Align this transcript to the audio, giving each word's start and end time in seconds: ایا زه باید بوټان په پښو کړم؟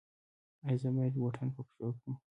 ایا 0.65 0.75
زه 0.81 0.89
باید 0.95 1.13
بوټان 1.21 1.49
په 1.55 1.61
پښو 1.67 1.89
کړم؟ 1.99 2.13